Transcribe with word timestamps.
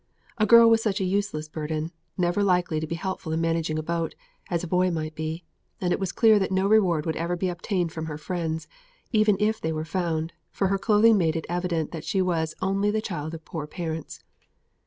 A 0.39 0.47
girl 0.47 0.67
was 0.67 0.81
such 0.81 0.99
a 0.99 1.03
useless 1.05 1.47
burden, 1.47 1.91
never 2.17 2.41
likely 2.41 2.79
to 2.79 2.87
be 2.87 2.95
helpful 2.95 3.31
in 3.33 3.39
managing 3.39 3.77
a 3.77 3.83
boat, 3.83 4.15
as 4.49 4.63
a 4.63 4.67
boy 4.67 4.89
might 4.89 5.13
be; 5.13 5.43
and 5.79 5.93
it 5.93 5.99
was 5.99 6.11
clear 6.11 6.39
that 6.39 6.51
no 6.51 6.65
reward 6.67 7.05
would 7.05 7.15
ever 7.17 7.35
be 7.35 7.49
obtained 7.49 7.91
from 7.91 8.07
her 8.07 8.17
friends, 8.17 8.67
even 9.11 9.37
if 9.39 9.61
they 9.61 9.71
were 9.71 9.85
found, 9.85 10.33
for 10.49 10.69
her 10.69 10.79
clothing 10.79 11.19
made 11.19 11.35
it 11.35 11.45
evident 11.49 11.91
that 11.91 12.03
she 12.03 12.19
was 12.19 12.55
only 12.63 12.89
the 12.89 12.99
child 12.99 13.35
of 13.35 13.45
poor 13.45 13.67
parents. 13.67 14.21